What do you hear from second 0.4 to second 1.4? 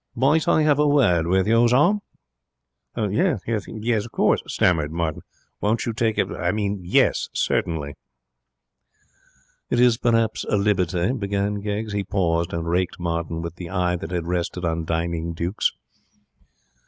I have a word